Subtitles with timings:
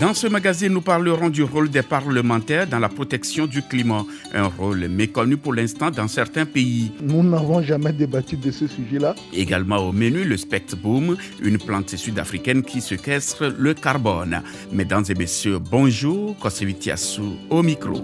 [0.00, 4.46] Dans ce magazine, nous parlerons du rôle des parlementaires dans la protection du climat, un
[4.46, 6.92] rôle méconnu pour l'instant dans certains pays.
[7.02, 9.16] Nous n'avons jamais débattu de ce sujet-là.
[9.32, 10.36] Également au menu, le
[10.76, 14.40] Boom, une plante sud-africaine qui séquestre le carbone.
[14.70, 18.00] Mesdames et messieurs, bonjour, Kosevitiasu au micro.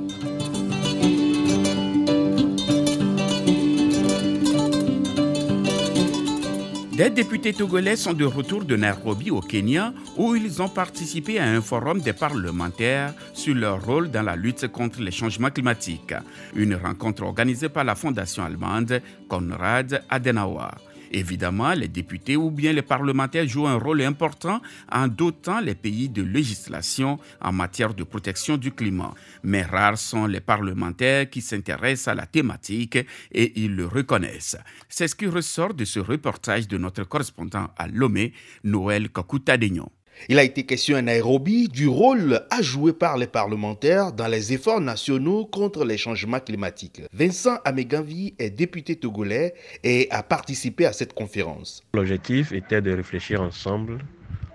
[6.96, 11.44] Des députés togolais sont de retour de Nairobi au Kenya où ils ont participé à
[11.44, 16.14] un forum des parlementaires sur leur rôle dans la lutte contre les changements climatiques.
[16.54, 20.93] Une rencontre organisée par la fondation allemande Konrad Adenauer.
[21.16, 24.60] Évidemment, les députés ou bien les parlementaires jouent un rôle important
[24.90, 29.14] en dotant les pays de législation en matière de protection du climat.
[29.44, 32.98] Mais rares sont les parlementaires qui s'intéressent à la thématique
[33.30, 34.58] et ils le reconnaissent.
[34.88, 38.32] C'est ce qui ressort de ce reportage de notre correspondant à Lomé,
[38.64, 39.92] Noël Kakutadegno.
[40.28, 44.52] Il a été question à Nairobi du rôle à jouer par les parlementaires dans les
[44.52, 47.02] efforts nationaux contre les changements climatiques.
[47.12, 51.82] Vincent Ameganvi est député togolais et a participé à cette conférence.
[51.92, 53.98] L'objectif était de réfléchir ensemble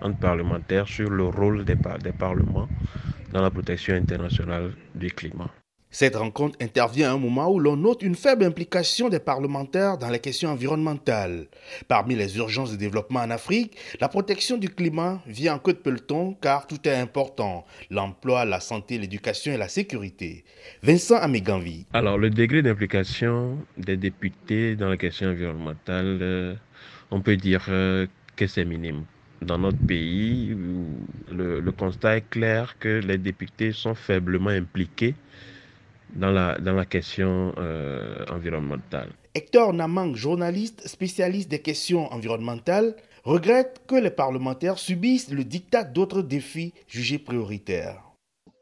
[0.00, 2.68] entre parlementaires sur le rôle des, des parlements
[3.32, 5.50] dans la protection internationale du climat.
[5.92, 10.08] Cette rencontre intervient à un moment où l'on note une faible implication des parlementaires dans
[10.08, 11.48] les questions environnementales.
[11.88, 16.36] Parmi les urgences de développement en Afrique, la protection du climat vient en queue peloton
[16.40, 17.66] car tout est important.
[17.90, 20.44] L'emploi, la santé, l'éducation et la sécurité.
[20.84, 21.86] Vincent Améganvi.
[21.92, 26.54] Alors le degré d'implication des députés dans la question environnementale, euh,
[27.10, 29.04] on peut dire euh, que c'est minime
[29.42, 30.54] dans notre pays,
[31.32, 35.14] le, le, constat est clair que les députés sont faiblement impliqués
[36.14, 39.10] dans la, dans la question euh, environnementale.
[39.34, 46.22] Hector Namang, journaliste spécialiste des questions environnementales, regrette que les parlementaires subissent le dictat d'autres
[46.22, 48.02] défis jugés prioritaires.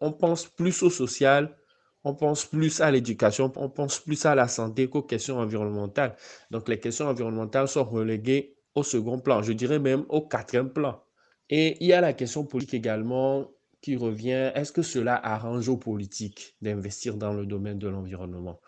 [0.00, 1.56] On pense plus au social,
[2.04, 6.16] on pense plus à l'éducation, on pense plus à la santé qu'aux questions environnementales.
[6.50, 11.02] Donc les questions environnementales sont reléguées au second plan, je dirais même au quatrième plan.
[11.50, 13.50] Et il y a la question politique également
[13.80, 18.60] qui revient, est-ce que cela arrange aux politiques d'investir dans le domaine de l'environnement?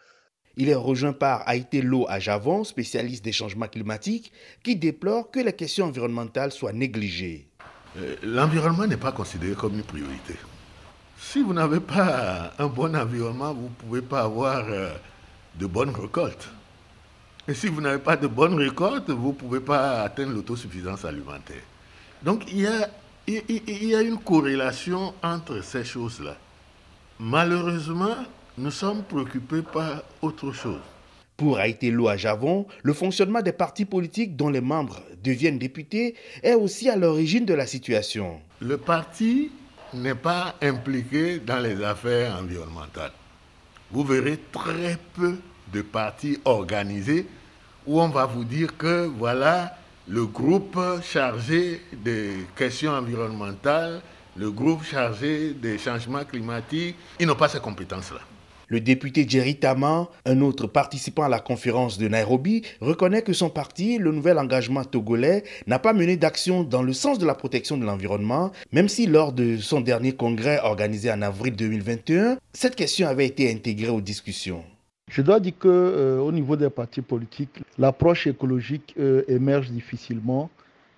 [0.56, 4.32] Il est rejoint par Haïté Lo à Javon, spécialiste des changements climatiques,
[4.62, 7.48] qui déplore que les questions environnementales soient négligées.
[7.96, 10.34] Euh, l'environnement n'est pas considéré comme une priorité.
[11.18, 14.92] Si vous n'avez pas un bon environnement, vous ne pouvez pas avoir euh,
[15.58, 16.48] de bonnes récoltes.
[17.48, 21.62] Et si vous n'avez pas de bonnes récoltes, vous ne pouvez pas atteindre l'autosuffisance alimentaire.
[22.22, 22.88] Donc il y a
[23.26, 26.36] il y a une corrélation entre ces choses-là.
[27.18, 28.16] Malheureusement,
[28.58, 30.80] nous sommes préoccupés par autre chose.
[31.36, 36.54] Pour Haïté à Javon, le fonctionnement des partis politiques dont les membres deviennent députés est
[36.54, 38.40] aussi à l'origine de la situation.
[38.60, 39.50] Le parti
[39.94, 43.12] n'est pas impliqué dans les affaires environnementales.
[43.90, 45.38] Vous verrez très peu
[45.72, 47.26] de partis organisés
[47.86, 49.76] où on va vous dire que voilà,
[50.10, 54.00] le groupe chargé des questions environnementales,
[54.36, 58.18] le groupe chargé des changements climatiques, ils n'ont pas ces compétences-là.
[58.66, 63.50] Le député Jerry Tama, un autre participant à la conférence de Nairobi, reconnaît que son
[63.50, 67.76] parti, le nouvel engagement togolais, n'a pas mené d'action dans le sens de la protection
[67.76, 73.06] de l'environnement, même si lors de son dernier congrès organisé en avril 2021, cette question
[73.06, 74.64] avait été intégrée aux discussions.
[75.10, 80.48] Je dois dire qu'au euh, niveau des partis politiques, l'approche écologique euh, émerge difficilement.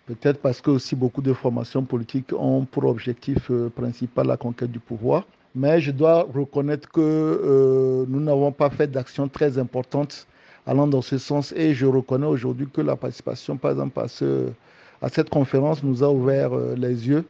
[0.05, 4.71] Peut-être parce que aussi beaucoup de formations politiques ont pour objectif euh, principal la conquête
[4.71, 5.27] du pouvoir.
[5.55, 10.27] Mais je dois reconnaître que nous n'avons pas fait d'actions très importantes
[10.67, 11.53] allant dans ce sens.
[11.57, 16.55] Et je reconnais aujourd'hui que la participation, par exemple, à cette conférence nous a ouvert
[16.77, 17.25] les yeux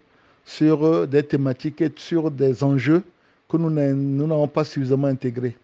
[0.45, 3.03] sur des thématiques et sur des enjeux
[3.49, 3.71] que nous
[4.27, 5.57] n'avons pas suffisamment intégrés.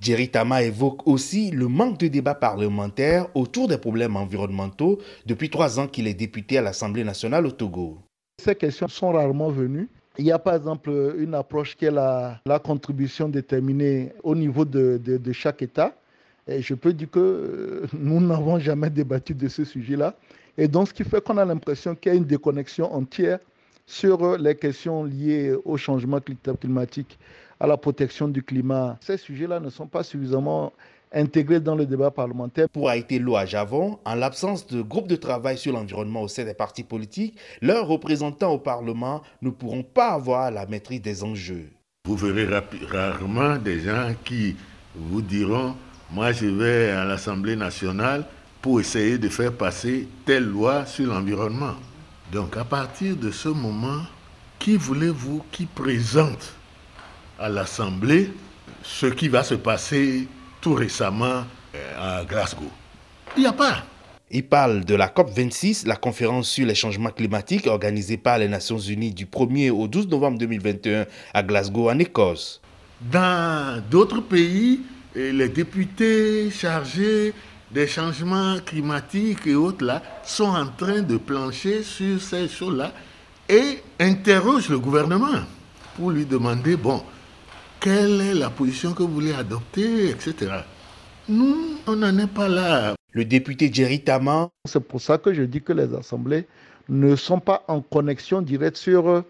[0.00, 5.80] Jerry Tama évoque aussi le manque de débat parlementaire autour des problèmes environnementaux depuis trois
[5.80, 7.98] ans qu'il est député à l'Assemblée nationale au Togo.
[8.40, 9.88] Ces questions sont rarement venues.
[10.18, 15.00] Il y a par exemple une approche qui est la, contribution déterminée au niveau de,
[15.32, 15.94] chaque État.
[16.48, 20.14] Je peux dire que euh, nous n'avons jamais débattu de ce sujet-là.
[20.56, 23.38] Et donc, ce qui fait qu'on a l'impression qu'il y a une déconnexion entière
[23.88, 26.20] sur les questions liées au changement
[26.60, 27.18] climatique
[27.58, 28.98] à la protection du climat.
[29.00, 30.74] Ces sujets-là ne sont pas suffisamment
[31.10, 32.68] intégrés dans le débat parlementaire.
[32.68, 36.52] Pour Haïti à Javon, en l'absence de groupe de travail sur l'environnement au sein des
[36.52, 41.70] partis politiques, leurs représentants au Parlement ne pourront pas avoir la maîtrise des enjeux.
[42.04, 42.46] Vous verrez
[42.90, 44.54] rarement des gens qui
[44.94, 45.74] vous diront,
[46.12, 48.26] moi je vais à l'Assemblée nationale
[48.60, 51.74] pour essayer de faire passer telle loi sur l'environnement.
[52.32, 54.02] Donc à partir de ce moment,
[54.58, 56.54] qui voulez-vous qui présente
[57.38, 58.30] à l'Assemblée
[58.82, 60.28] ce qui va se passer
[60.60, 61.44] tout récemment
[61.74, 62.70] euh, à Glasgow?
[63.36, 63.84] Il n'y a pas.
[64.30, 68.78] Il parle de la COP26, la conférence sur les changements climatiques organisée par les Nations
[68.78, 72.60] Unies du 1er au 12 novembre 2021 à Glasgow, en Écosse.
[73.00, 74.80] Dans d'autres pays,
[75.14, 77.32] les députés chargés
[77.70, 82.92] des changements climatiques et autres là sont en train de plancher sur ces choses-là
[83.48, 85.44] et interrogent le gouvernement
[85.96, 87.02] pour lui demander, bon,
[87.80, 90.62] quelle est la position que vous voulez adopter, etc.
[91.28, 92.94] Nous, on n'en est pas là.
[93.12, 94.02] Le député Jerry.
[94.66, 96.46] C'est pour ça que je dis que les assemblées
[96.88, 99.24] ne sont pas en connexion directe sur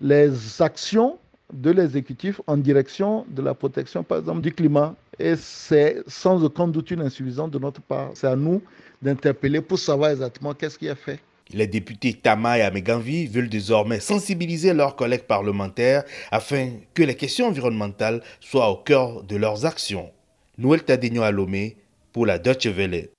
[0.00, 1.18] les actions
[1.52, 4.94] de l'exécutif en direction de la protection, par exemple, du climat.
[5.18, 8.10] Et c'est sans aucun doute une insuffisance de notre part.
[8.14, 8.62] C'est à nous
[9.00, 11.20] d'interpeller pour savoir exactement qu'est-ce qui est fait.
[11.52, 17.48] Les députés Tama et Ameganvi veulent désormais sensibiliser leurs collègues parlementaires afin que les questions
[17.48, 20.10] environnementales soient au cœur de leurs actions.
[20.56, 21.76] Noël Tadegno Alomé
[22.12, 23.10] pour la Deutsche Welle.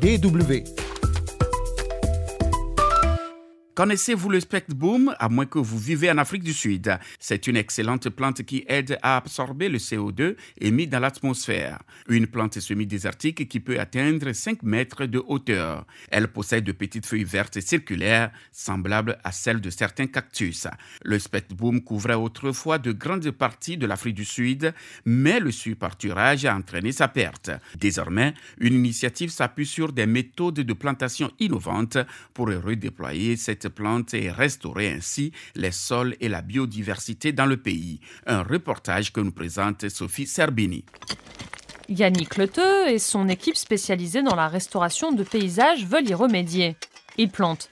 [0.00, 0.85] DW
[3.76, 4.40] Connaissez-vous le
[4.74, 6.98] boom à moins que vous vivez en Afrique du Sud?
[7.20, 11.82] C'est une excellente plante qui aide à absorber le CO2 émis dans l'atmosphère.
[12.08, 15.84] Une plante semi-désertique qui peut atteindre 5 mètres de hauteur.
[16.10, 20.66] Elle possède de petites feuilles vertes circulaires, semblables à celles de certains cactus.
[21.04, 21.18] Le
[21.54, 24.72] boom couvrait autrefois de grandes parties de l'Afrique du Sud,
[25.04, 27.50] mais le surparturage a entraîné sa perte.
[27.78, 31.98] Désormais, une initiative s'appuie sur des méthodes de plantation innovantes
[32.32, 38.00] pour redéployer cette plante et restaurer ainsi les sols et la biodiversité dans le pays.
[38.26, 40.84] Un reportage que nous présente Sophie Serbini.
[41.88, 46.76] Yannick Leteux et son équipe spécialisée dans la restauration de paysages veulent y remédier.
[47.16, 47.68] Ils plantent.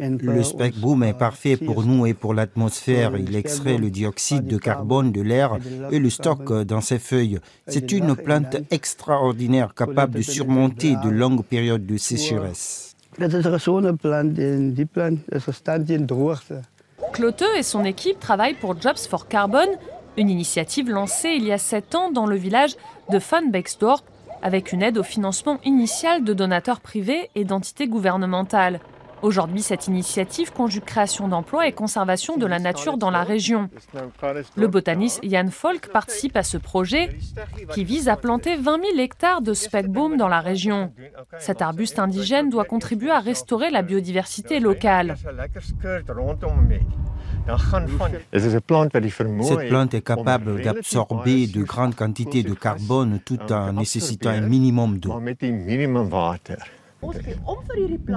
[0.00, 3.16] Le spec-boom est parfait pour nous et pour l'atmosphère.
[3.18, 5.58] Il extrait le dioxyde de carbone de l'air
[5.90, 7.38] et le stocke dans ses feuilles.
[7.66, 12.89] C'est une plante extraordinaire capable de surmonter de longues périodes de sécheresse.
[17.12, 19.66] Cloteux et son équipe travaillent pour Jobs for Carbon,
[20.16, 22.76] une initiative lancée il y a sept ans dans le village
[23.10, 24.04] de Van Bexdorp
[24.42, 28.80] avec une aide au financement initial de donateurs privés et d'entités gouvernementales.
[29.22, 33.68] Aujourd'hui, cette initiative conjugue création d'emplois et conservation de la nature dans la région.
[34.56, 37.10] Le botaniste Jan Folk participe à ce projet
[37.72, 40.92] qui vise à planter 20 000 hectares de spekboom dans la région.
[41.38, 45.16] Cet arbuste indigène doit contribuer à restaurer la biodiversité locale.
[48.32, 54.98] Cette plante est capable d'absorber de grandes quantités de carbone tout en nécessitant un minimum
[54.98, 55.20] d'eau.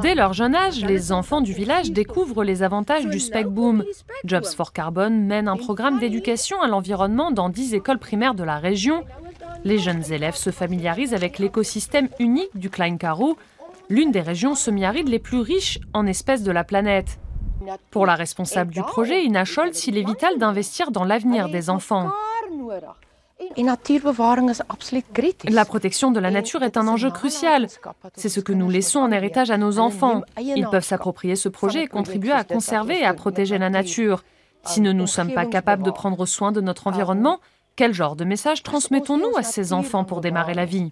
[0.01, 3.83] Dès leur jeune âge, les enfants du village découvrent les avantages du spec boom.
[4.25, 8.57] Jobs for Carbon mène un programme d'éducation à l'environnement dans 10 écoles primaires de la
[8.57, 9.03] région.
[9.63, 13.37] Les jeunes élèves se familiarisent avec l'écosystème unique du Klein Karoo,
[13.89, 17.19] l'une des régions semi-arides les plus riches en espèces de la planète.
[17.91, 22.11] Pour la responsable du projet, Ina Scholz, il est vital d'investir dans l'avenir des enfants.
[25.49, 27.67] La protection de la nature est un enjeu crucial.
[28.15, 30.21] C'est ce que nous laissons en héritage à nos enfants.
[30.39, 34.23] Ils peuvent s'approprier ce projet et contribuer à conserver et à protéger la nature.
[34.65, 37.39] Si nous ne sommes pas capables de prendre soin de notre environnement,
[37.75, 40.91] quel genre de message transmettons-nous à ces enfants pour démarrer la vie?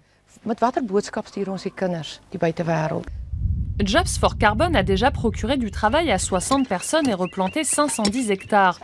[3.80, 8.78] Jobs for Carbon a déjà procuré du travail à 60 personnes et replanté 510 hectares.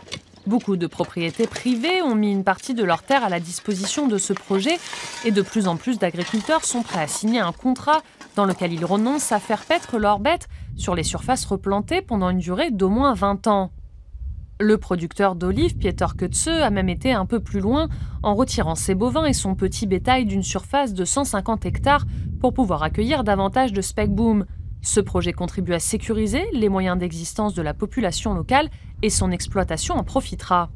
[0.49, 4.17] Beaucoup de propriétés privées ont mis une partie de leurs terres à la disposition de
[4.17, 4.79] ce projet
[5.23, 8.01] et de plus en plus d'agriculteurs sont prêts à signer un contrat
[8.35, 12.39] dans lequel ils renoncent à faire paître leurs bêtes sur les surfaces replantées pendant une
[12.39, 13.71] durée d'au moins 20 ans.
[14.59, 17.87] Le producteur d'olives, Pieter Kutze, a même été un peu plus loin
[18.23, 22.05] en retirant ses bovins et son petit bétail d'une surface de 150 hectares
[22.41, 24.45] pour pouvoir accueillir davantage de boom.
[24.81, 28.69] Ce projet contribue à sécuriser les moyens d'existence de la population locale
[29.01, 30.69] et son exploitation en profitera.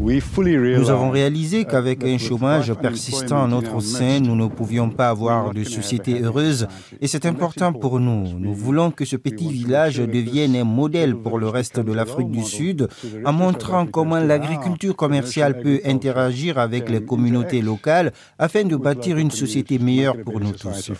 [0.00, 5.52] Nous avons réalisé qu'avec un chômage persistant en notre sein, nous ne pouvions pas avoir
[5.52, 6.66] de société heureuse
[7.00, 8.38] et c'est important pour nous.
[8.38, 12.42] Nous voulons que ce petit village devienne un modèle pour le reste de l'Afrique du
[12.42, 12.88] Sud
[13.24, 19.30] en montrant comment l'agriculture commerciale peut interagir avec les communautés locales afin de bâtir une
[19.30, 20.90] société meilleure pour nous tous.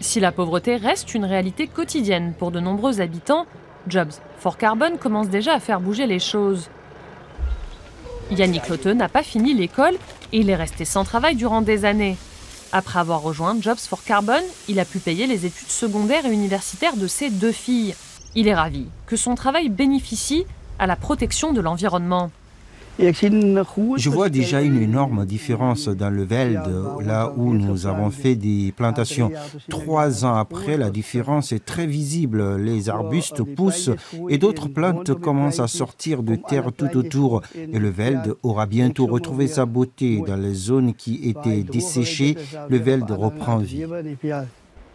[0.00, 3.46] Si la pauvreté reste une réalité quotidienne pour de nombreux habitants,
[3.88, 6.68] Jobs for Carbon commence déjà à faire bouger les choses.
[8.30, 9.94] Yannick Lotte n'a pas fini l'école
[10.32, 12.16] et il est resté sans travail durant des années.
[12.72, 16.96] Après avoir rejoint Jobs for Carbon, il a pu payer les études secondaires et universitaires
[16.96, 17.94] de ses deux filles.
[18.34, 20.44] Il est ravi que son travail bénéficie
[20.78, 22.30] à la protection de l'environnement.
[22.98, 26.62] Je vois déjà une énorme différence dans le Veld,
[27.04, 29.30] là où nous avons fait des plantations.
[29.68, 32.56] Trois ans après, la différence est très visible.
[32.56, 33.90] Les arbustes poussent
[34.28, 37.42] et d'autres plantes commencent à sortir de terre tout autour.
[37.54, 40.22] Et le Veld aura bientôt retrouvé sa beauté.
[40.26, 42.36] Dans les zones qui étaient desséchées,
[42.68, 43.84] le Veld reprend vie.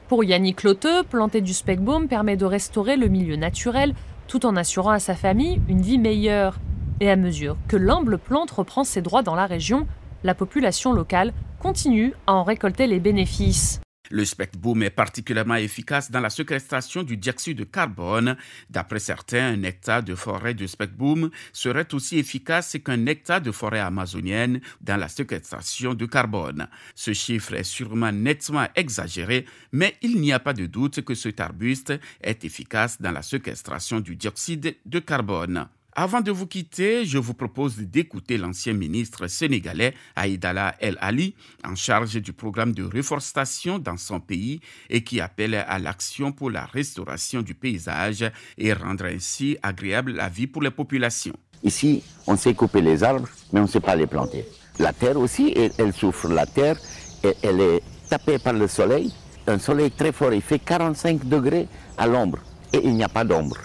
[0.08, 3.93] Pour Yannick Lotte, planter du speckbaum permet de restaurer le milieu naturel
[4.27, 6.58] tout en assurant à sa famille une vie meilleure.
[7.01, 9.88] Et à mesure que l'humble plante reprend ses droits dans la région,
[10.24, 13.81] la population locale continue à en récolter les bénéfices.
[14.12, 14.24] Le
[14.60, 18.36] boom est particulièrement efficace dans la séquestration du dioxyde de carbone.
[18.70, 23.79] D'après certains, un hectare de forêt de boom serait aussi efficace qu'un hectare de forêt
[23.79, 26.67] amazonienne dans la séquestration de carbone.
[26.93, 31.39] Ce chiffre est sûrement nettement exagéré, mais il n'y a pas de doute que cet
[31.39, 35.67] arbuste est efficace dans la séquestration du dioxyde de carbone.
[35.93, 41.75] Avant de vous quitter, je vous propose d'écouter l'ancien ministre sénégalais Aïdala El Ali, en
[41.75, 46.63] charge du programme de reforestation dans son pays et qui appelle à l'action pour la
[46.63, 48.24] restauration du paysage
[48.57, 51.36] et rendre ainsi agréable la vie pour les populations.
[51.62, 54.45] Ici, on sait couper les arbres, mais on ne sait pas les planter.
[54.79, 56.29] La terre aussi, elle, souffre.
[56.29, 56.77] La terre,
[57.43, 59.13] elle est tapée par le soleil.
[59.45, 61.67] Un soleil très fort, il fait 45 degrés
[61.98, 62.39] à l'ombre
[62.71, 63.57] et il n'y a pas d'ombre.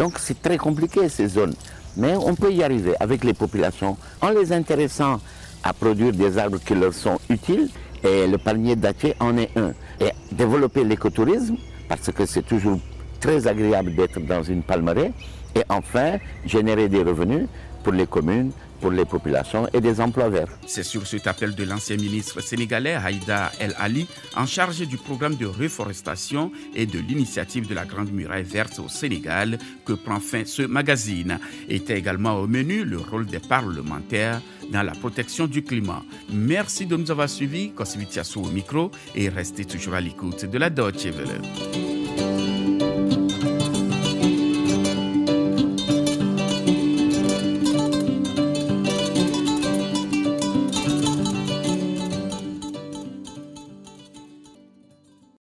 [0.00, 1.52] Donc c'est très compliqué ces zones.
[1.98, 5.20] Mais on peut y arriver avec les populations en les intéressant
[5.62, 7.68] à produire des arbres qui leur sont utiles.
[8.02, 9.74] Et le palmier dattier en est un.
[10.00, 12.80] Et développer l'écotourisme, parce que c'est toujours
[13.20, 15.12] très agréable d'être dans une palmeraie.
[15.54, 16.16] Et enfin,
[16.46, 17.46] générer des revenus
[17.82, 20.48] pour les communes, pour les populations et des emplois verts.
[20.66, 24.06] C'est sur cet appel de l'ancien ministre sénégalais Haïda El Ali,
[24.36, 28.88] en charge du programme de reforestation et de l'initiative de la Grande Muraille Verte au
[28.88, 31.38] Sénégal, que prend fin ce magazine.
[31.68, 34.40] Était également au menu le rôle des parlementaires
[34.72, 36.02] dans la protection du climat.
[36.32, 40.70] Merci de nous avoir suivis, Kosivitiasu au micro, et restez toujours à l'écoute de la
[40.70, 41.99] Deutsche Welle.